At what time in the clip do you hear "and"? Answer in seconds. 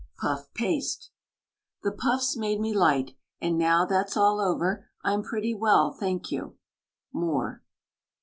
3.39-3.55